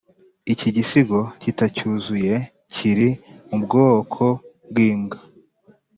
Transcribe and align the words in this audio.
iki 0.53 0.69
gisigo, 0.75 1.19
kitacyuzuye, 1.41 2.35
kiri 2.73 3.09
mu 3.47 3.57
bwoko 3.63 4.23
bwimbwa 4.69 5.17